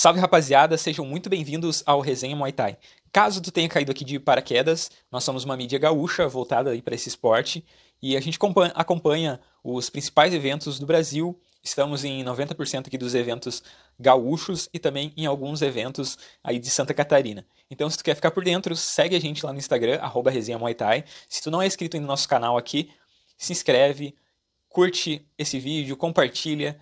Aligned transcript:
Salve 0.00 0.18
rapaziada, 0.18 0.78
sejam 0.78 1.04
muito 1.04 1.28
bem-vindos 1.28 1.82
ao 1.84 2.00
Resenha 2.00 2.34
Muay 2.34 2.52
Thai. 2.52 2.78
Caso 3.12 3.38
tu 3.42 3.52
tenha 3.52 3.68
caído 3.68 3.92
aqui 3.92 4.02
de 4.02 4.18
paraquedas, 4.18 4.90
nós 5.12 5.22
somos 5.22 5.44
uma 5.44 5.58
mídia 5.58 5.78
gaúcha 5.78 6.26
voltada 6.26 6.70
aí 6.70 6.80
para 6.80 6.94
esse 6.94 7.10
esporte 7.10 7.62
e 8.00 8.16
a 8.16 8.20
gente 8.22 8.38
acompanha 8.74 9.38
os 9.62 9.90
principais 9.90 10.32
eventos 10.32 10.78
do 10.78 10.86
Brasil. 10.86 11.38
Estamos 11.62 12.02
em 12.02 12.24
90% 12.24 12.86
aqui 12.86 12.96
dos 12.96 13.14
eventos 13.14 13.62
gaúchos 13.98 14.70
e 14.72 14.78
também 14.78 15.12
em 15.18 15.26
alguns 15.26 15.60
eventos 15.60 16.16
aí 16.42 16.58
de 16.58 16.70
Santa 16.70 16.94
Catarina. 16.94 17.44
Então, 17.70 17.90
se 17.90 17.98
tu 17.98 18.04
quer 18.04 18.14
ficar 18.14 18.30
por 18.30 18.42
dentro, 18.42 18.74
segue 18.74 19.14
a 19.14 19.20
gente 19.20 19.44
lá 19.44 19.52
no 19.52 19.58
Instagram, 19.58 19.98
arroba. 20.00 20.32
Se 21.28 21.42
tu 21.42 21.50
não 21.50 21.60
é 21.60 21.66
inscrito 21.66 22.00
no 22.00 22.06
nosso 22.06 22.26
canal 22.26 22.56
aqui, 22.56 22.90
se 23.36 23.52
inscreve, 23.52 24.14
curte 24.66 25.28
esse 25.36 25.58
vídeo, 25.58 25.94
compartilha, 25.94 26.80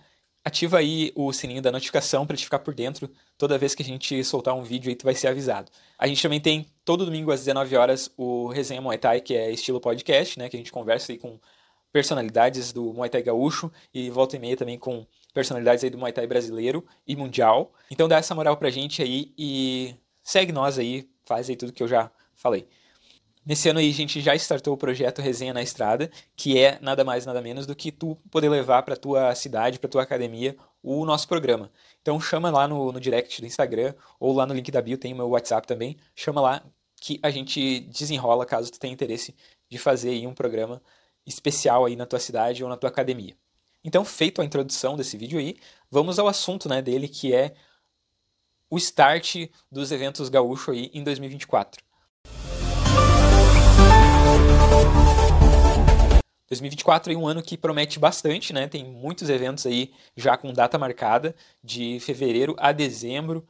ativa 0.49 0.77
aí 0.77 1.11
o 1.15 1.31
sininho 1.31 1.61
da 1.61 1.71
notificação 1.71 2.27
para 2.27 2.35
te 2.35 2.43
ficar 2.43 2.59
por 2.59 2.73
dentro. 2.73 3.09
Toda 3.37 3.57
vez 3.57 3.73
que 3.73 3.81
a 3.81 3.85
gente 3.85 4.23
soltar 4.23 4.53
um 4.53 4.63
vídeo 4.63 4.89
aí, 4.89 4.95
tu 4.95 5.05
vai 5.05 5.15
ser 5.15 5.27
avisado. 5.27 5.71
A 5.97 6.05
gente 6.05 6.21
também 6.21 6.41
tem 6.41 6.65
todo 6.83 7.05
domingo 7.05 7.31
às 7.31 7.39
19 7.39 7.75
horas 7.77 8.11
o 8.17 8.47
Resenha 8.47 8.81
Muay 8.81 8.97
Thai, 8.97 9.21
que 9.21 9.33
é 9.33 9.49
estilo 9.51 9.79
podcast, 9.79 10.37
né, 10.37 10.49
que 10.49 10.57
a 10.57 10.59
gente 10.59 10.71
conversa 10.71 11.11
aí 11.11 11.17
com 11.17 11.39
personalidades 11.91 12.71
do 12.71 12.93
Muay 12.93 13.09
Thai 13.09 13.23
gaúcho 13.23 13.71
e 13.93 14.09
volta 14.09 14.35
e 14.35 14.39
meia 14.39 14.57
também 14.57 14.77
com 14.77 15.05
personalidades 15.33 15.83
aí 15.83 15.89
do 15.89 15.97
Muay 15.97 16.11
Thai 16.11 16.27
brasileiro 16.27 16.85
e 17.07 17.15
mundial. 17.15 17.71
Então 17.89 18.07
dá 18.07 18.17
essa 18.17 18.35
moral 18.35 18.57
pra 18.57 18.69
gente 18.69 19.01
aí 19.01 19.33
e 19.37 19.95
segue 20.23 20.51
nós 20.51 20.77
aí, 20.77 21.09
faz 21.25 21.49
aí 21.49 21.55
tudo 21.55 21.73
que 21.73 21.81
eu 21.81 21.87
já 21.87 22.11
falei. 22.35 22.67
Nesse 23.49 23.67
ano 23.67 23.79
aí 23.79 23.89
a 23.89 23.93
gente 23.93 24.21
já 24.21 24.35
startou 24.35 24.75
o 24.75 24.77
projeto 24.77 25.23
Resenha 25.23 25.51
na 25.51 25.63
Estrada, 25.63 26.11
que 26.35 26.55
é 26.59 26.77
nada 26.81 27.03
mais 27.03 27.25
nada 27.25 27.41
menos 27.41 27.65
do 27.65 27.75
que 27.75 27.91
tu 27.91 28.15
poder 28.29 28.47
levar 28.47 28.83
para 28.83 28.95
tua 28.95 29.33
cidade, 29.33 29.79
para 29.79 29.89
tua 29.89 30.03
academia 30.03 30.55
o 30.83 31.03
nosso 31.03 31.27
programa. 31.27 31.71
Então 31.99 32.21
chama 32.21 32.51
lá 32.51 32.67
no, 32.67 32.91
no 32.91 32.99
direct 32.99 33.41
do 33.41 33.47
Instagram 33.47 33.95
ou 34.19 34.35
lá 34.35 34.45
no 34.45 34.53
link 34.53 34.69
da 34.69 34.83
bio 34.83 34.99
tem 34.99 35.13
o 35.13 35.15
meu 35.15 35.29
WhatsApp 35.29 35.65
também. 35.65 35.97
Chama 36.15 36.39
lá 36.39 36.63
que 37.01 37.19
a 37.23 37.31
gente 37.31 37.79
desenrola 37.89 38.45
caso 38.45 38.71
tu 38.71 38.79
tenha 38.79 38.93
interesse 38.93 39.33
de 39.67 39.79
fazer 39.79 40.09
aí 40.11 40.27
um 40.27 40.33
programa 40.35 40.79
especial 41.25 41.85
aí 41.85 41.95
na 41.95 42.05
tua 42.05 42.19
cidade 42.19 42.63
ou 42.63 42.69
na 42.69 42.77
tua 42.77 42.89
academia. 42.91 43.35
Então, 43.83 44.05
feito 44.05 44.43
a 44.43 44.45
introdução 44.45 44.95
desse 44.95 45.17
vídeo 45.17 45.39
aí, 45.39 45.55
vamos 45.89 46.19
ao 46.19 46.27
assunto 46.27 46.69
né, 46.69 46.83
dele 46.83 47.07
que 47.07 47.33
é 47.33 47.55
o 48.69 48.77
start 48.77 49.47
dos 49.71 49.91
eventos 49.91 50.29
gaúcho 50.29 50.69
aí 50.69 50.91
em 50.93 51.03
2024. 51.03 51.88
2024 56.49 57.13
é 57.13 57.15
um 57.15 57.27
ano 57.27 57.43
que 57.43 57.57
promete 57.57 57.99
bastante, 57.99 58.51
né? 58.51 58.67
Tem 58.67 58.83
muitos 58.83 59.29
eventos 59.29 59.65
aí 59.65 59.93
já 60.15 60.35
com 60.35 60.51
data 60.51 60.77
marcada, 60.79 61.35
de 61.63 61.99
fevereiro 61.99 62.55
a 62.57 62.71
dezembro. 62.71 63.47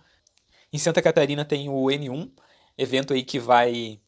Em 0.72 0.78
Santa 0.78 1.02
Catarina 1.02 1.46
tem 1.46 1.70
o 1.70 1.86
N1, 1.86 2.30
evento 2.78 3.14
aí 3.14 3.24
que 3.24 3.40
vai 3.40 4.00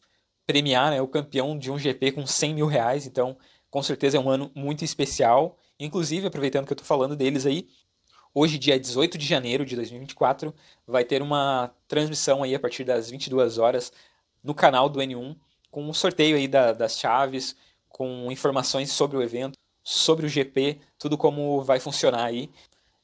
premiar 0.46 0.90
né, 0.90 1.00
o 1.00 1.08
campeão 1.08 1.58
de 1.58 1.70
um 1.70 1.78
GP 1.78 2.12
com 2.12 2.26
100 2.26 2.54
mil 2.54 2.66
reais, 2.66 3.06
então 3.06 3.38
com 3.70 3.82
certeza 3.82 4.18
é 4.18 4.20
um 4.20 4.28
ano 4.28 4.50
muito 4.54 4.84
especial. 4.84 5.58
Inclusive, 5.80 6.26
aproveitando 6.26 6.66
que 6.66 6.72
eu 6.72 6.76
estou 6.76 6.86
falando 6.86 7.16
deles 7.16 7.46
aí, 7.46 7.68
hoje, 8.34 8.58
dia 8.58 8.78
18 8.78 9.16
de 9.16 9.26
janeiro 9.26 9.64
de 9.64 9.74
2024, 9.74 10.54
vai 10.86 11.04
ter 11.04 11.22
uma 11.22 11.74
transmissão 11.88 12.42
aí 12.42 12.54
a 12.54 12.60
partir 12.60 12.84
das 12.84 13.08
22 13.08 13.56
horas 13.56 13.90
no 14.44 14.54
canal 14.54 14.88
do 14.90 15.00
N1, 15.00 15.34
com 15.70 15.82
um 15.88 15.94
sorteio 15.94 16.36
aí 16.36 16.46
da, 16.46 16.72
das 16.72 16.98
chaves, 16.98 17.56
com 17.92 18.30
informações 18.32 18.90
sobre 18.90 19.16
o 19.16 19.22
evento, 19.22 19.58
sobre 19.84 20.26
o 20.26 20.28
GP, 20.28 20.80
tudo 20.98 21.18
como 21.18 21.62
vai 21.62 21.78
funcionar 21.78 22.24
aí. 22.24 22.50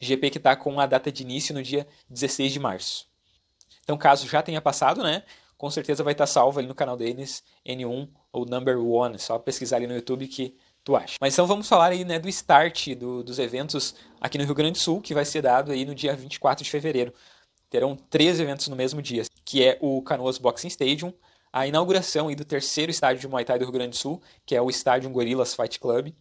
GP 0.01 0.31
que 0.31 0.39
está 0.39 0.55
com 0.55 0.79
a 0.81 0.87
data 0.87 1.11
de 1.11 1.23
início 1.23 1.55
no 1.55 1.63
dia 1.63 1.87
16 2.09 2.53
de 2.53 2.61
março. 2.61 3.09
Então, 3.83 3.97
caso 3.97 4.29
já 4.29 4.43
tenha 4.43 4.61
passado, 4.61 5.03
né? 5.03 5.25
Com 5.57 5.71
certeza 5.71 6.05
vai 6.05 6.13
estar 6.13 6.25
tá 6.25 6.33
salvo 6.33 6.59
ali 6.59 6.69
no 6.69 6.75
canal 6.75 6.97
deles, 6.97 7.43
N1 7.67 8.09
ou 8.33 8.47
Number 8.47 8.79
One. 8.79 9.19
Só 9.19 9.39
pesquisar 9.39 9.77
ali 9.77 9.89
no 9.89 9.95
YouTube 9.95 10.29
que 10.29 10.55
tu 10.85 10.95
acha. 10.95 11.17
Mas 11.21 11.35
então 11.35 11.47
vamos 11.47 11.69
falar 11.69 11.87
aí 11.93 12.05
né, 12.05 12.19
do 12.19 12.29
start 12.29 12.95
do, 12.95 13.25
dos 13.25 13.39
eventos 13.39 13.95
aqui 14.21 14.39
no 14.39 14.45
Rio 14.45 14.55
Grande 14.55 14.73
do 14.73 14.79
Sul, 14.79 15.01
que 15.01 15.15
vai 15.15 15.25
ser 15.25 15.43
dado 15.43 15.73
aí 15.73 15.85
no 15.85 15.95
dia 15.95 16.15
24 16.15 16.65
de 16.65 16.71
fevereiro. 16.71 17.13
Terão 17.69 17.97
três 17.97 18.39
eventos 18.39 18.69
no 18.69 18.77
mesmo 18.77 19.03
dia, 19.03 19.25
que 19.45 19.65
é 19.65 19.77
o 19.81 20.01
Canoas 20.01 20.39
Boxing 20.39 20.69
Stadium, 20.69 21.13
a 21.53 21.67
inauguração 21.67 22.33
do 22.35 22.45
terceiro 22.45 22.91
estádio 22.91 23.21
de 23.21 23.29
Muay 23.29 23.45
Thai 23.45 23.59
do 23.59 23.65
Rio 23.65 23.73
Grande 23.73 23.91
do 23.91 23.97
Sul, 23.97 24.23
que 24.45 24.55
é 24.55 24.63
o 24.63 24.71
Estádio 24.71 25.11
Gorillas 25.11 25.55
Fight 25.55 25.79
Club, 25.81 26.13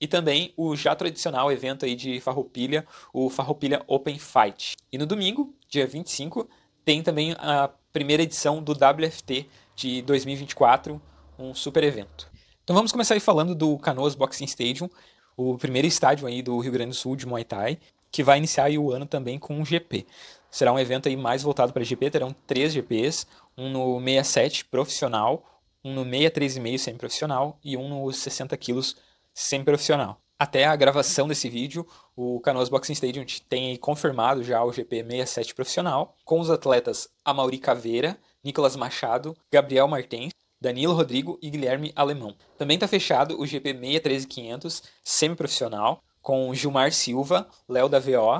e 0.00 0.06
também 0.06 0.52
o 0.56 0.76
já 0.76 0.94
tradicional 0.94 1.50
evento 1.50 1.84
aí 1.84 1.94
de 1.94 2.20
Farroupilha, 2.20 2.86
o 3.12 3.30
Farroupilha 3.30 3.82
Open 3.86 4.18
Fight. 4.18 4.76
E 4.92 4.98
no 4.98 5.06
domingo, 5.06 5.54
dia 5.68 5.86
25, 5.86 6.48
tem 6.84 7.02
também 7.02 7.34
a 7.38 7.70
primeira 7.92 8.22
edição 8.22 8.62
do 8.62 8.72
WFT 8.72 9.48
de 9.74 10.02
2024, 10.02 11.00
um 11.38 11.54
super 11.54 11.82
evento. 11.82 12.30
Então 12.62 12.74
vamos 12.74 12.92
começar 12.92 13.14
aí 13.14 13.20
falando 13.20 13.54
do 13.54 13.78
Canoas 13.78 14.14
Boxing 14.14 14.44
Stadium, 14.44 14.90
o 15.36 15.56
primeiro 15.56 15.86
estádio 15.86 16.26
aí 16.26 16.42
do 16.42 16.58
Rio 16.58 16.72
Grande 16.72 16.90
do 16.90 16.96
Sul 16.96 17.16
de 17.16 17.26
Muay 17.26 17.44
Thai, 17.44 17.78
que 18.10 18.22
vai 18.22 18.38
iniciar 18.38 18.70
o 18.72 18.90
ano 18.90 19.06
também 19.06 19.38
com 19.38 19.54
um 19.56 19.64
GP. 19.64 20.06
Será 20.50 20.72
um 20.72 20.78
evento 20.78 21.08
aí 21.08 21.16
mais 21.16 21.42
voltado 21.42 21.72
para 21.72 21.84
GP, 21.84 22.10
terão 22.10 22.34
três 22.46 22.72
GPs, 22.72 23.26
um 23.56 23.70
no 23.70 23.98
67 24.00 24.64
profissional, 24.66 25.44
um 25.84 25.94
no 25.94 26.04
63,5 26.04 26.78
semi-profissional 26.78 27.58
e 27.64 27.76
um 27.76 27.88
no 27.88 28.12
60 28.12 28.56
quilos 28.56 28.96
semi-profissional. 29.32 30.20
Até 30.38 30.66
a 30.66 30.76
gravação 30.76 31.26
desse 31.26 31.48
vídeo, 31.48 31.86
o 32.14 32.40
Canoas 32.40 32.68
Boxing 32.68 32.92
Stadium 32.92 33.24
tem 33.48 33.74
confirmado 33.76 34.44
já 34.44 34.62
o 34.62 34.72
GP 34.72 35.02
67 35.02 35.54
profissional, 35.54 36.14
com 36.24 36.40
os 36.40 36.50
atletas 36.50 37.08
Amauri 37.24 37.56
Caveira, 37.56 38.18
Nicolas 38.44 38.76
Machado, 38.76 39.34
Gabriel 39.50 39.88
Martins, 39.88 40.32
Danilo 40.60 40.92
Rodrigo 40.92 41.38
e 41.40 41.48
Guilherme 41.48 41.90
Alemão. 41.96 42.36
Também 42.58 42.74
está 42.76 42.86
fechado 42.86 43.40
o 43.40 43.46
GP 43.46 43.72
63500 43.72 44.82
semi-profissional, 45.02 46.02
com 46.20 46.52
Gilmar 46.52 46.92
Silva, 46.92 47.48
Léo 47.66 47.88
da 47.88 47.98
VO, 47.98 48.38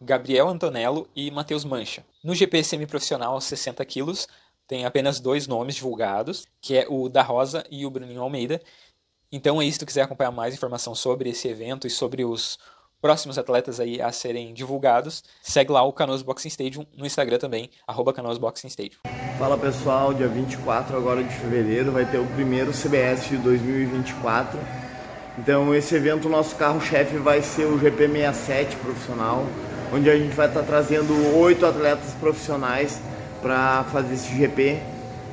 Gabriel 0.00 0.48
Antonello 0.48 1.08
e 1.16 1.30
Matheus 1.30 1.64
Mancha. 1.64 2.04
No 2.22 2.34
GP 2.34 2.62
semiprofissional 2.62 3.40
60 3.40 3.84
quilos, 3.84 4.28
tem 4.66 4.84
apenas 4.84 5.20
dois 5.20 5.46
nomes 5.46 5.74
divulgados, 5.74 6.46
que 6.60 6.76
é 6.76 6.86
o 6.88 7.08
da 7.08 7.22
Rosa 7.22 7.64
e 7.70 7.84
o 7.84 7.90
Bruninho 7.90 8.22
Almeida. 8.22 8.60
Então 9.30 9.60
aí, 9.60 9.70
se 9.70 9.78
tu 9.78 9.86
quiser 9.86 10.02
acompanhar 10.02 10.30
mais 10.30 10.54
informação 10.54 10.94
sobre 10.94 11.30
esse 11.30 11.48
evento 11.48 11.86
e 11.86 11.90
sobre 11.90 12.24
os 12.24 12.58
próximos 13.00 13.36
atletas 13.36 13.80
aí 13.80 14.00
a 14.00 14.10
serem 14.10 14.54
divulgados, 14.54 15.22
segue 15.42 15.70
lá 15.70 15.82
o 15.82 15.92
Canoas 15.92 16.22
Boxing 16.22 16.48
Stadium 16.48 16.86
no 16.96 17.04
Instagram 17.04 17.38
também, 17.38 17.68
arroba 17.86 18.14
Canoas 18.14 18.38
Boxing 18.38 18.68
Stadium. 18.68 19.00
Fala 19.38 19.58
pessoal, 19.58 20.14
dia 20.14 20.28
24 20.28 20.96
agora 20.96 21.22
de 21.22 21.34
fevereiro 21.34 21.92
vai 21.92 22.06
ter 22.06 22.18
o 22.18 22.26
primeiro 22.28 22.72
CBS 22.72 23.28
de 23.28 23.36
2024. 23.36 24.58
Então 25.36 25.74
esse 25.74 25.94
evento, 25.94 26.28
o 26.28 26.30
nosso 26.30 26.56
carro-chefe 26.56 27.18
vai 27.18 27.42
ser 27.42 27.66
o 27.66 27.78
GP67 27.78 28.76
profissional, 28.76 29.44
onde 29.92 30.08
a 30.08 30.16
gente 30.16 30.34
vai 30.34 30.48
estar 30.48 30.62
trazendo 30.62 31.12
oito 31.36 31.66
atletas 31.66 32.14
profissionais 32.14 32.98
para 33.44 33.84
fazer 33.92 34.14
esse 34.14 34.34
GP, 34.34 34.78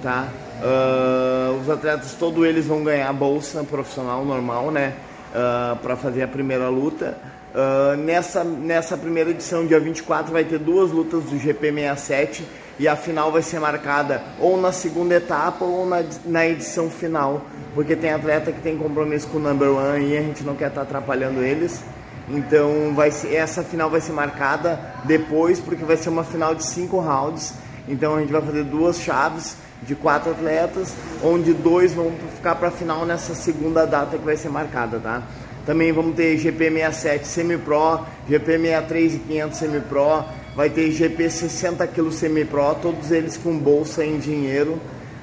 tá? 0.04 0.28
Uh, 0.60 1.62
os 1.62 1.70
atletas 1.70 2.14
todos 2.20 2.46
eles 2.46 2.66
vão 2.66 2.84
ganhar 2.84 3.12
bolsa 3.14 3.64
profissional 3.64 4.26
normal, 4.26 4.70
né? 4.70 4.94
Uh, 5.30 5.78
para 5.78 5.96
fazer 5.96 6.22
a 6.22 6.28
primeira 6.28 6.68
luta. 6.68 7.18
Uh, 7.56 7.96
nessa, 7.96 8.44
nessa 8.44 8.98
primeira 8.98 9.30
edição, 9.30 9.66
dia 9.66 9.80
24, 9.80 10.30
vai 10.30 10.44
ter 10.44 10.60
duas 10.60 10.92
lutas 10.92 11.24
do 11.24 11.38
GP67 11.38 12.42
e 12.78 12.86
a 12.86 12.98
final 12.98 13.32
vai 13.32 13.42
ser 13.42 13.62
marcada 13.62 14.22
ou 14.42 14.60
na 14.60 14.74
segunda 14.74 15.16
etapa 15.16 15.64
ou 15.64 15.86
na, 15.86 16.04
na 16.26 16.46
edição 16.46 16.90
final, 16.90 17.42
porque 17.74 17.96
tem 17.96 18.12
atleta 18.12 18.52
que 18.52 18.60
tem 18.60 18.78
compromisso 18.78 19.28
com 19.28 19.38
o 19.38 19.42
number 19.42 19.70
one 19.70 20.06
e 20.06 20.18
a 20.18 20.22
gente 20.22 20.44
não 20.44 20.56
quer 20.56 20.68
estar 20.68 20.82
atrapalhando 20.82 21.42
eles. 21.42 21.82
Então 22.30 22.94
vai 22.94 23.10
ser, 23.10 23.36
essa 23.36 23.64
final 23.64 23.90
vai 23.90 24.02
ser 24.02 24.12
marcada 24.12 24.80
depois, 25.06 25.62
porque 25.62 25.86
vai 25.86 25.96
ser 25.96 26.10
uma 26.10 26.26
final 26.26 26.54
de 26.54 26.66
cinco 26.66 27.00
rounds. 27.00 27.54
Então 27.88 28.16
a 28.16 28.20
gente 28.20 28.32
vai 28.32 28.42
fazer 28.42 28.64
duas 28.64 29.00
chaves 29.00 29.56
de 29.84 29.96
quatro 29.96 30.32
atletas, 30.32 30.94
onde 31.24 31.54
dois 31.54 31.94
vão 31.94 32.12
ficar 32.36 32.56
para 32.56 32.70
final 32.70 33.06
nessa 33.06 33.34
segunda 33.34 33.86
data 33.86 34.18
que 34.18 34.24
vai 34.24 34.38
ser 34.38 34.50
marcada, 34.50 35.00
tá? 35.00 35.24
Também 35.66 35.92
vamos 35.92 36.16
ter 36.16 36.38
GP67 36.38 37.24
Semi-Pro, 37.24 38.00
GP63 38.30 39.16
e 39.16 39.20
500 39.20 39.58
Semi-Pro, 39.58 40.24
vai 40.56 40.70
ter 40.70 40.92
GP 40.92 41.30
60 41.30 41.86
kg 41.88 42.12
Semi-Pro, 42.12 42.76
todos 42.82 43.12
eles 43.12 43.38
com 43.38 43.58
bolsa 43.58 44.04
em 44.04 44.18
dinheiro. 44.18 44.74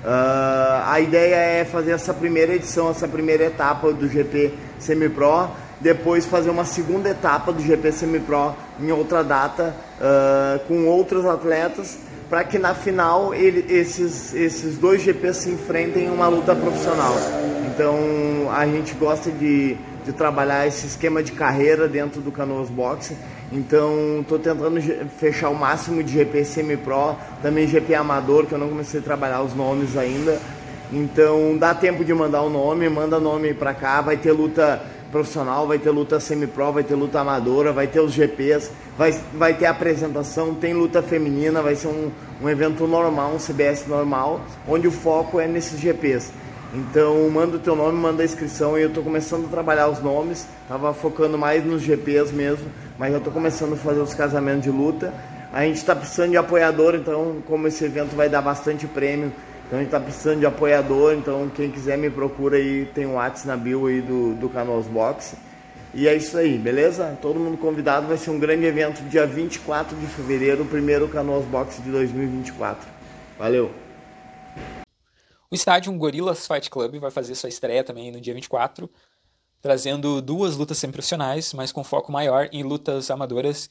Uh, 0.05 0.85
a 0.87 1.01
ideia 1.01 1.35
é 1.35 1.65
fazer 1.65 1.91
essa 1.91 2.15
primeira 2.15 2.55
edição, 2.55 2.91
essa 2.91 3.09
primeira 3.09 3.45
etapa 3.45 3.93
do 3.93 4.09
GP 4.09 4.55
Semi-Pro 4.79 5.51
depois 5.81 6.27
fazer 6.27 6.51
uma 6.51 6.65
segunda 6.65 7.11
etapa 7.11 7.53
do 7.53 7.63
GP 7.63 7.93
Semi 7.93 8.21
Pro 8.21 8.55
em 8.81 8.91
outra 8.91 9.23
data 9.23 9.75
uh, 10.01 10.59
com 10.67 10.87
outros 10.87 11.25
atletas 11.25 11.99
para 12.29 12.45
que 12.45 12.59
na 12.59 12.75
final 12.75 13.35
ele, 13.35 13.65
esses, 13.73 14.35
esses 14.35 14.77
dois 14.77 15.03
GPs 15.03 15.39
se 15.39 15.51
enfrentem 15.51 16.05
em 16.05 16.11
uma 16.11 16.29
luta 16.29 16.55
profissional. 16.55 17.15
Então 17.67 18.51
a 18.53 18.67
gente 18.67 18.95
gosta 18.95 19.31
de, 19.31 19.77
de 20.05 20.13
trabalhar 20.13 20.67
esse 20.67 20.87
esquema 20.87 21.23
de 21.23 21.33
carreira 21.33 21.89
dentro 21.89 22.21
do 22.21 22.31
Canoas 22.31 22.69
Boxe 22.69 23.17
Então 23.51 24.21
estou 24.21 24.39
tentando 24.39 24.81
fechar 25.19 25.49
o 25.49 25.55
máximo 25.55 26.03
de 26.03 26.13
GP 26.13 26.45
semi-pro, 26.45 27.17
também 27.41 27.67
GP 27.67 27.95
amador, 27.95 28.47
que 28.47 28.53
eu 28.53 28.59
não 28.59 28.69
comecei 28.69 29.01
a 29.01 29.03
trabalhar 29.03 29.43
os 29.43 29.55
nomes 29.55 29.97
ainda. 29.97 30.39
Então 30.93 31.57
dá 31.57 31.75
tempo 31.75 32.05
de 32.05 32.15
mandar 32.15 32.43
o 32.43 32.51
nome, 32.51 32.89
manda 32.89 33.21
nome 33.21 33.53
para 33.53 33.75
cá, 33.75 34.01
vai 34.01 34.17
ter 34.17 34.33
luta 34.33 34.83
profissional, 35.11 35.67
vai 35.67 35.79
ter 35.79 35.91
luta 35.91 36.21
semi-pro, 36.21 36.73
vai 36.73 36.85
ter 36.85 36.95
luta 36.95 37.21
amadora, 37.21 37.73
vai 37.73 37.87
ter 37.87 38.01
os 38.01 38.13
GPs, 38.13 38.71
vai, 38.97 39.13
vai 39.35 39.55
ter 39.55 39.67
apresentação, 39.67 40.55
tem 40.55 40.75
luta 40.75 41.03
feminina, 41.03 41.63
vai 41.63 41.75
ser 41.75 41.89
um, 41.89 42.11
um 42.43 42.49
evento 42.49 42.87
normal, 42.87 43.33
um 43.35 43.39
CBS 43.39 43.87
normal, 43.87 44.41
onde 44.67 44.87
o 44.87 44.93
foco 44.93 45.41
é 45.41 45.47
nesses 45.47 45.81
GPs. 45.81 46.31
Então 46.75 47.29
manda 47.31 47.57
o 47.57 47.59
teu 47.59 47.75
nome, 47.75 47.99
manda 47.99 48.23
a 48.23 48.25
inscrição 48.25 48.79
e 48.79 48.83
eu 48.83 48.89
estou 48.89 49.03
começando 49.03 49.47
a 49.47 49.49
trabalhar 49.49 49.89
os 49.89 50.01
nomes, 50.01 50.47
tava 50.69 50.93
focando 50.93 51.39
mais 51.39 51.65
nos 51.65 51.83
GPs 51.83 52.33
mesmo, 52.33 52.67
mas 52.99 53.13
eu 53.13 53.19
estou 53.19 53.33
começando 53.33 53.73
a 53.73 53.77
fazer 53.77 54.01
os 54.01 54.13
casamentos 54.13 54.63
de 54.63 54.71
luta. 54.71 55.13
A 55.51 55.63
gente 55.63 55.77
está 55.77 55.97
precisando 55.97 56.33
de 56.33 56.37
apoiador, 56.37 56.95
então 56.95 57.37
como 57.47 57.67
esse 57.67 57.83
evento 57.83 58.15
vai 58.15 58.29
dar 58.29 58.43
bastante 58.43 58.87
prêmio, 58.87 59.33
então 59.69 59.79
a 59.79 59.83
gente 59.83 59.89
está 59.89 60.01
precisando 60.01 60.41
de 60.41 60.47
apoiador, 60.47 61.13
então 61.13 61.47
quem 61.55 61.71
quiser 61.71 61.99
me 61.99 62.09
procura 62.09 62.57
aí, 62.57 62.87
tem 62.95 63.05
um 63.05 63.17
WhatsApp 63.17 63.49
na 63.49 63.55
bio 63.55 63.87
aí 63.87 64.01
do, 64.01 64.35
do 64.35 64.49
Canoas 64.49 64.87
Box. 64.87 65.37
E 65.93 66.09
é 66.09 66.17
isso 66.17 66.39
aí, 66.39 66.57
beleza? 66.57 67.19
Todo 67.21 67.39
mundo 67.39 67.59
convidado, 67.59 68.07
vai 68.07 68.17
ser 68.17 68.31
um 68.31 68.39
grande 68.39 68.65
evento 68.65 69.03
dia 69.11 69.27
24 69.27 69.95
de 69.95 70.07
fevereiro, 70.07 70.63
o 70.63 70.67
primeiro 70.67 71.07
Canoas 71.07 71.45
Box 71.45 71.83
de 71.83 71.91
2024. 71.91 72.89
Valeu! 73.39 73.71
O 75.51 75.55
estádio 75.55 75.93
Gorillas 75.93 76.47
Fight 76.47 76.71
Club 76.71 76.97
vai 76.99 77.11
fazer 77.11 77.35
sua 77.35 77.51
estreia 77.51 77.85
também 77.85 78.11
no 78.11 78.23
dia 78.23 78.33
24, 78.33 78.89
trazendo 79.61 80.23
duas 80.23 80.57
lutas 80.57 80.79
semiprofissionais, 80.79 81.53
mas 81.53 81.73
com 81.73 81.85
foco 81.85 82.11
maior 82.11 82.49
em 82.53 82.63
lutas 82.63 83.11
amadoras 83.11 83.69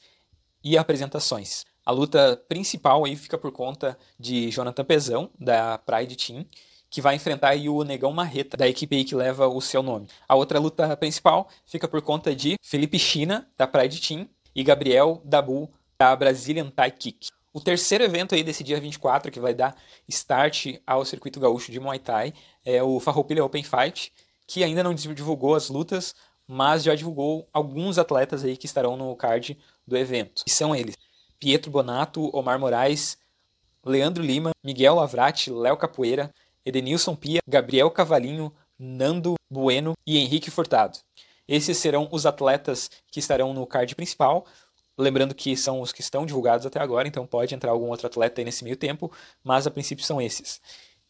e 0.62 0.78
apresentações. 0.78 1.64
A 1.88 1.90
luta 1.90 2.38
principal 2.46 3.06
aí 3.06 3.16
fica 3.16 3.38
por 3.38 3.50
conta 3.50 3.96
de 4.20 4.50
Jonathan 4.50 4.84
Pezão, 4.84 5.30
da 5.40 5.78
Pride 5.78 6.16
Team, 6.16 6.44
que 6.90 7.00
vai 7.00 7.14
enfrentar 7.14 7.56
o 7.56 7.82
Negão 7.82 8.12
Marreta, 8.12 8.58
da 8.58 8.68
equipe 8.68 8.94
aí 8.94 9.04
que 9.06 9.14
leva 9.14 9.48
o 9.48 9.58
seu 9.58 9.82
nome. 9.82 10.06
A 10.28 10.34
outra 10.34 10.58
luta 10.58 10.94
principal 10.98 11.48
fica 11.64 11.88
por 11.88 12.02
conta 12.02 12.36
de 12.36 12.56
Felipe 12.60 12.98
China, 12.98 13.48
da 13.56 13.66
Pride 13.66 14.02
Team, 14.06 14.28
e 14.54 14.62
Gabriel 14.62 15.22
Dabu, 15.24 15.70
da 15.98 16.14
Brazilian 16.14 16.68
Thai 16.68 16.90
Kick. 16.90 17.30
O 17.54 17.60
terceiro 17.60 18.04
evento 18.04 18.34
aí 18.34 18.44
desse 18.44 18.62
dia 18.62 18.78
24, 18.78 19.32
que 19.32 19.40
vai 19.40 19.54
dar 19.54 19.74
start 20.06 20.76
ao 20.86 21.06
circuito 21.06 21.40
gaúcho 21.40 21.72
de 21.72 21.80
Muay 21.80 22.00
Thai, 22.00 22.34
é 22.66 22.82
o 22.82 23.00
Farroupilha 23.00 23.42
Open 23.42 23.64
Fight, 23.64 24.12
que 24.46 24.62
ainda 24.62 24.82
não 24.82 24.92
divulgou 24.92 25.54
as 25.54 25.70
lutas, 25.70 26.14
mas 26.46 26.82
já 26.82 26.94
divulgou 26.94 27.48
alguns 27.50 27.96
atletas 27.96 28.44
aí 28.44 28.58
que 28.58 28.66
estarão 28.66 28.94
no 28.94 29.16
card 29.16 29.58
do 29.86 29.96
evento. 29.96 30.42
E 30.46 30.50
são 30.50 30.76
eles: 30.76 30.94
Pietro 31.38 31.70
Bonato, 31.70 32.34
Omar 32.36 32.58
Moraes, 32.58 33.16
Leandro 33.84 34.22
Lima, 34.22 34.50
Miguel 34.64 34.96
Lavrati, 34.96 35.50
Léo 35.50 35.76
Capoeira, 35.76 36.32
Edenilson 36.64 37.14
Pia, 37.14 37.40
Gabriel 37.46 37.90
Cavalinho, 37.90 38.52
Nando 38.78 39.34
Bueno 39.50 39.94
e 40.06 40.18
Henrique 40.18 40.50
Furtado. 40.50 40.98
Esses 41.46 41.78
serão 41.78 42.08
os 42.12 42.26
atletas 42.26 42.90
que 43.10 43.20
estarão 43.20 43.54
no 43.54 43.66
card 43.66 43.94
principal. 43.94 44.44
Lembrando 44.96 45.34
que 45.34 45.56
são 45.56 45.80
os 45.80 45.92
que 45.92 46.00
estão 46.00 46.26
divulgados 46.26 46.66
até 46.66 46.80
agora, 46.80 47.08
então 47.08 47.26
pode 47.26 47.54
entrar 47.54 47.70
algum 47.70 47.88
outro 47.88 48.06
atleta 48.06 48.40
aí 48.40 48.44
nesse 48.44 48.64
meio 48.64 48.76
tempo, 48.76 49.10
mas 49.42 49.66
a 49.66 49.70
princípio 49.70 50.04
são 50.04 50.20
esses. 50.20 50.60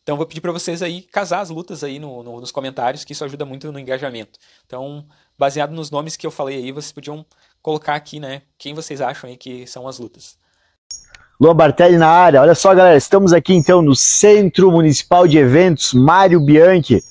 Então 0.09 0.17
vou 0.17 0.25
pedir 0.25 0.41
para 0.41 0.53
vocês 0.53 0.81
aí 0.81 1.03
casar 1.03 1.41
as 1.41 1.51
lutas 1.51 1.85
aí 1.85 1.99
no, 1.99 2.23
no, 2.23 2.41
nos 2.41 2.51
comentários, 2.51 3.05
que 3.05 3.13
isso 3.13 3.23
ajuda 3.27 3.45
muito 3.45 3.71
no 3.71 3.79
engajamento. 3.79 4.39
Então, 4.65 5.05
baseado 5.39 5.73
nos 5.73 5.91
nomes 5.91 6.17
que 6.17 6.27
eu 6.27 6.31
falei 6.31 6.57
aí, 6.57 6.73
vocês 6.73 6.91
podiam 6.91 7.27
colocar 7.61 7.95
aqui, 7.95 8.19
né, 8.19 8.41
quem 8.57 8.73
vocês 8.73 9.03
acham 9.03 9.29
aí 9.29 9.37
que 9.37 9.67
são 9.67 9.87
as 9.87 9.99
lutas. 9.99 10.39
Luan 11.39 11.55
Bartelli 11.55 11.99
na 11.99 12.09
área. 12.09 12.41
Olha 12.41 12.55
só, 12.55 12.75
galera, 12.75 12.97
estamos 12.97 13.35
aqui 13.35 13.53
então 13.53 13.83
no 13.83 13.95
Centro 13.95 14.73
Municipal 14.73 15.29
de 15.29 15.37
Eventos 15.37 15.93
Mário 15.93 16.41
Bianchi. 16.41 17.05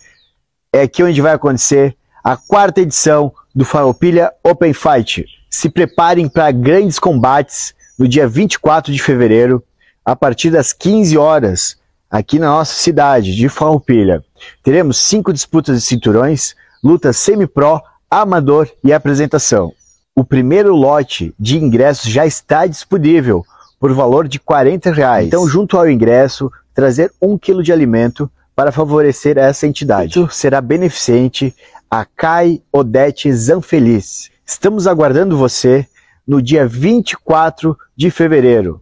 É 0.74 0.82
aqui 0.82 1.04
onde 1.04 1.22
vai 1.22 1.34
acontecer 1.34 1.96
a 2.24 2.36
quarta 2.36 2.82
edição 2.82 3.32
do 3.54 3.64
Farroupilha 3.64 4.34
Open 4.44 4.74
Fight 4.74 5.24
se 5.52 5.70
preparem 5.70 6.28
para 6.28 6.50
grandes 6.50 6.98
combates 6.98 7.76
no 7.96 8.08
dia 8.08 8.28
24 8.28 8.92
de 8.92 9.00
fevereiro, 9.00 9.64
a 10.04 10.16
partir 10.16 10.50
das 10.50 10.74
15 10.74 11.16
horas, 11.16 11.78
aqui 12.10 12.40
na 12.40 12.48
nossa 12.48 12.74
cidade 12.74 13.36
de 13.36 13.50
Farroupilha. 13.50 14.24
Teremos 14.64 14.98
cinco 14.98 15.34
disputas 15.34 15.82
de 15.82 15.88
cinturões, 15.88 16.56
lutas 16.84 17.18
semi-pro, 17.18 17.82
amador 18.10 18.70
e 18.84 18.94
apresentação. 18.94 19.74
O 20.16 20.24
primeiro 20.24 20.76
lote 20.76 21.34
de 21.38 21.58
ingressos 21.58 22.10
já 22.10 22.26
está 22.26 22.66
disponível 22.66 23.46
por 23.80 23.94
valor 23.94 24.28
de 24.28 24.40
40 24.40 24.92
reais. 24.92 25.28
Então, 25.28 25.48
junto 25.48 25.78
ao 25.78 25.90
ingresso, 25.90 26.52
trazer 26.74 27.14
um 27.22 27.38
quilo 27.38 27.62
de 27.62 27.72
alimento 27.72 28.30
para 28.56 28.72
favorecer 28.72 29.38
essa 29.38 29.68
entidade. 29.68 30.12
Isso 30.12 30.30
será 30.32 30.60
beneficente 30.62 31.54
a 31.90 32.04
Kai 32.04 32.62
Odete 32.72 33.32
Zanfeliz, 33.32 34.32
Estamos 34.50 34.88
aguardando 34.88 35.38
você 35.38 35.86
no 36.26 36.42
dia 36.42 36.66
24 36.66 37.78
de 37.98 38.10
fevereiro. 38.10 38.82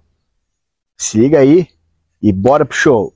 Se 0.95 1.17
liga 1.17 1.39
aí 1.39 1.67
e 2.21 2.31
bora 2.31 2.63
pro 2.63 2.77
show. 2.77 3.14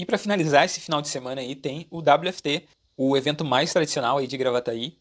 E 0.00 0.06
para 0.06 0.16
finalizar 0.16 0.64
esse 0.64 0.80
final 0.80 1.02
de 1.02 1.08
semana 1.08 1.42
aí 1.42 1.54
tem 1.54 1.86
o 1.90 1.98
WFT, 1.98 2.64
o 2.96 3.14
evento 3.18 3.44
mais 3.44 3.70
tradicional 3.70 4.16
aí 4.16 4.26
de 4.26 4.34
Gravataí, 4.38 4.96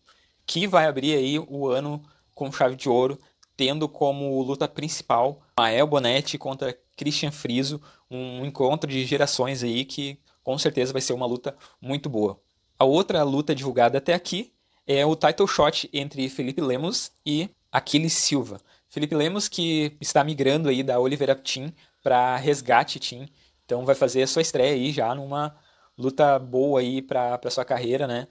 que 0.46 0.68
vai 0.68 0.88
abrir 0.88 1.16
aí 1.16 1.40
o 1.40 1.70
ano 1.70 2.04
com 2.36 2.52
chave 2.52 2.76
de 2.76 2.90
ouro, 2.90 3.18
tendo 3.56 3.88
como 3.88 4.42
luta 4.42 4.68
principal 4.68 5.42
Mael 5.58 5.88
Bonetti 5.88 6.38
contra 6.38 6.78
Christian 6.98 7.32
Friso, 7.32 7.82
um 8.12 8.46
encontro 8.46 8.92
de 8.92 9.06
gerações 9.06 9.64
aí 9.64 9.86
que 9.86 10.20
com 10.44 10.58
certeza 10.58 10.92
vai 10.92 11.02
ser 11.02 11.14
uma 11.14 11.26
luta 11.26 11.56
muito 11.80 12.10
boa. 12.10 12.38
A 12.78 12.84
outra 12.84 13.24
luta 13.24 13.56
divulgada 13.56 14.00
até 14.00 14.14
aqui 14.14 14.52
é 14.86 15.06
o 15.06 15.16
title 15.16 15.48
shot 15.48 15.90
entre 15.94 16.28
Felipe 16.28 16.60
Lemos 16.60 17.10
e 17.26 17.50
Aquiles 17.72 18.12
Silva. 18.12 18.60
Felipe 18.90 19.16
Lemos 19.16 19.48
que 19.48 19.96
está 20.02 20.26
migrando 20.26 20.68
aí 20.68 20.84
da 20.84 21.00
Oliveira 21.00 21.36
Team 21.36 21.72
para 22.04 22.36
Resgate 22.36 23.00
Team, 23.00 23.30
então 23.70 23.86
vai 23.86 23.94
fazer 23.94 24.24
a 24.24 24.28
sua 24.28 24.42
estreia 24.42 24.74
aí 24.74 24.92
já 24.92 25.14
numa 25.14 25.56
luta 25.96 26.40
boa 26.40 26.80
aí 26.80 27.04
para 27.04 27.40
sua 27.52 27.64
carreira, 27.64 28.08
né? 28.08 28.28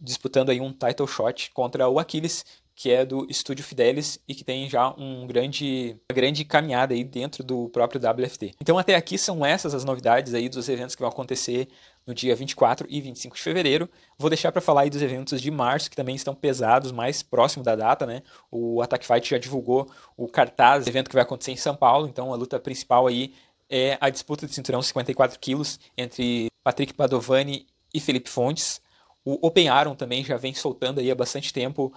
Disputando 0.00 0.50
aí 0.50 0.60
um 0.60 0.72
title 0.72 1.06
shot 1.06 1.52
contra 1.52 1.88
o 1.88 2.00
Aquiles, 2.00 2.44
que 2.74 2.90
é 2.90 3.06
do 3.06 3.24
Estúdio 3.30 3.64
Fidelis 3.64 4.18
e 4.26 4.34
que 4.34 4.42
tem 4.42 4.68
já 4.68 4.90
um 4.98 5.24
grande, 5.24 5.96
uma 6.10 6.14
grande 6.16 6.44
caminhada 6.44 6.94
aí 6.94 7.04
dentro 7.04 7.44
do 7.44 7.68
próprio 7.68 8.00
WFT. 8.00 8.54
Então 8.60 8.76
até 8.76 8.96
aqui 8.96 9.16
são 9.16 9.46
essas 9.46 9.72
as 9.72 9.84
novidades 9.84 10.34
aí 10.34 10.48
dos 10.48 10.68
eventos 10.68 10.96
que 10.96 11.00
vão 11.00 11.08
acontecer 11.08 11.68
no 12.04 12.12
dia 12.12 12.34
24 12.34 12.86
e 12.90 13.00
25 13.00 13.36
de 13.36 13.42
fevereiro. 13.42 13.88
Vou 14.18 14.28
deixar 14.28 14.50
para 14.50 14.60
falar 14.60 14.82
aí 14.82 14.90
dos 14.90 15.00
eventos 15.00 15.40
de 15.40 15.50
março, 15.50 15.88
que 15.88 15.96
também 15.96 16.16
estão 16.16 16.34
pesados, 16.34 16.90
mais 16.90 17.22
próximo 17.22 17.64
da 17.64 17.76
data, 17.76 18.04
né? 18.04 18.22
O 18.50 18.82
Attack 18.82 19.06
Fight 19.06 19.30
já 19.30 19.38
divulgou 19.38 19.88
o 20.16 20.26
cartaz, 20.28 20.86
evento 20.86 21.08
que 21.08 21.14
vai 21.14 21.22
acontecer 21.22 21.52
em 21.52 21.56
São 21.56 21.76
Paulo, 21.76 22.08
então 22.08 22.32
a 22.32 22.36
luta 22.36 22.58
principal 22.58 23.06
aí 23.06 23.32
é 23.68 23.98
a 24.00 24.10
disputa 24.10 24.46
de 24.46 24.54
cinturão 24.54 24.82
54 24.82 25.38
quilos 25.38 25.78
entre 25.96 26.48
Patrick 26.62 26.94
Padovani 26.94 27.66
e 27.92 28.00
Felipe 28.00 28.28
Fontes. 28.28 28.80
O 29.24 29.46
Open 29.46 29.68
Aron 29.68 29.94
também 29.94 30.24
já 30.24 30.36
vem 30.36 30.54
soltando 30.54 31.00
aí 31.00 31.10
há 31.10 31.14
bastante 31.14 31.52
tempo 31.52 31.92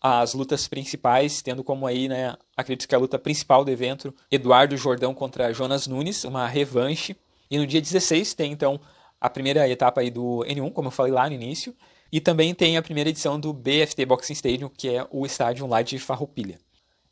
as 0.00 0.34
lutas 0.34 0.66
principais, 0.66 1.42
tendo 1.42 1.62
como 1.62 1.86
aí, 1.86 2.08
né, 2.08 2.36
acredito 2.56 2.88
que 2.88 2.94
a 2.94 2.98
luta 2.98 3.20
principal 3.20 3.64
do 3.64 3.70
evento, 3.70 4.12
Eduardo 4.30 4.76
Jordão 4.76 5.14
contra 5.14 5.52
Jonas 5.52 5.86
Nunes, 5.86 6.24
uma 6.24 6.48
revanche. 6.48 7.16
E 7.48 7.56
no 7.56 7.66
dia 7.66 7.80
16 7.80 8.34
tem 8.34 8.50
então 8.50 8.80
a 9.20 9.30
primeira 9.30 9.68
etapa 9.68 10.00
aí 10.00 10.10
do 10.10 10.44
N1, 10.48 10.72
como 10.72 10.88
eu 10.88 10.92
falei 10.92 11.12
lá 11.12 11.28
no 11.28 11.34
início, 11.34 11.72
e 12.10 12.20
também 12.20 12.52
tem 12.52 12.76
a 12.76 12.82
primeira 12.82 13.10
edição 13.10 13.38
do 13.38 13.52
BFT 13.52 14.04
Boxing 14.04 14.32
Stadium, 14.32 14.68
que 14.68 14.88
é 14.88 15.06
o 15.10 15.24
estádio 15.24 15.66
lá 15.68 15.80
de 15.82 15.98
Farroupilha. 16.00 16.58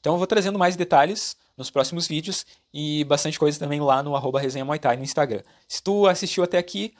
Então 0.00 0.14
eu 0.14 0.18
vou 0.18 0.26
trazendo 0.26 0.58
mais 0.58 0.76
detalhes 0.76 1.36
nos 1.56 1.70
próximos 1.70 2.08
vídeos 2.08 2.46
e 2.72 3.04
bastante 3.04 3.38
coisa 3.38 3.58
também 3.58 3.80
lá 3.80 4.02
no 4.02 4.16
arroba 4.16 4.40
resenha 4.40 4.64
Muay 4.64 4.78
Thai 4.78 4.96
no 4.96 5.02
Instagram. 5.02 5.42
Se 5.68 5.82
tu 5.82 6.06
assistiu 6.06 6.42
até 6.42 6.56
aqui, 6.56 6.94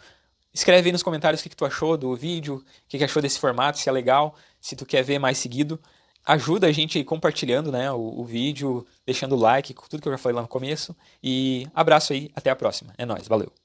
escreve 0.52 0.88
aí 0.88 0.92
nos 0.92 1.02
comentários 1.02 1.40
o 1.40 1.42
que, 1.42 1.48
que 1.48 1.56
tu 1.56 1.64
achou 1.64 1.96
do 1.96 2.14
vídeo, 2.14 2.56
o 2.56 2.64
que, 2.88 2.98
que 2.98 3.04
achou 3.04 3.22
desse 3.22 3.38
formato, 3.38 3.78
se 3.78 3.88
é 3.88 3.92
legal, 3.92 4.34
se 4.60 4.76
tu 4.76 4.84
quer 4.84 5.02
ver 5.02 5.18
mais 5.18 5.38
seguido. 5.38 5.80
Ajuda 6.26 6.66
a 6.66 6.72
gente 6.72 6.98
aí 6.98 7.04
compartilhando 7.04 7.72
né, 7.72 7.90
o, 7.90 8.20
o 8.20 8.24
vídeo, 8.24 8.86
deixando 9.06 9.34
o 9.34 9.38
like, 9.38 9.74
tudo 9.88 10.02
que 10.02 10.08
eu 10.08 10.12
já 10.12 10.18
falei 10.18 10.36
lá 10.36 10.42
no 10.42 10.48
começo. 10.48 10.94
E 11.22 11.66
abraço 11.74 12.12
aí, 12.12 12.30
até 12.36 12.50
a 12.50 12.56
próxima. 12.56 12.92
É 12.98 13.06
nóis, 13.06 13.26
valeu! 13.26 13.59